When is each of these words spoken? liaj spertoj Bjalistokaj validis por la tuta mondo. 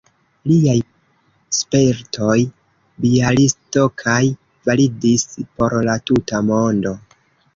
liaj 0.51 0.77
spertoj 1.57 2.37
Bjalistokaj 3.03 4.23
validis 4.71 5.27
por 5.59 5.75
la 5.89 5.99
tuta 6.11 6.41
mondo. 6.51 6.95